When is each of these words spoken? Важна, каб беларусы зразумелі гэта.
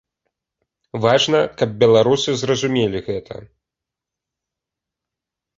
Важна, 1.03 1.41
каб 1.59 1.69
беларусы 1.83 2.35
зразумелі 2.45 3.03
гэта. 3.11 3.35